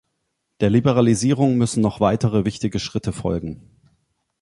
[0.61, 3.69] Der Liberalisierung müssen noch weitere wichtige Schritte folgen.